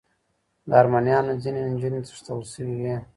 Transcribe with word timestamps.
د 0.67 0.69
ارمنیانو 0.81 1.33
ځینې 1.43 1.61
نجونې 1.71 1.99
تښتول 2.05 2.41
شوې 2.53 2.75
وې. 2.81 2.95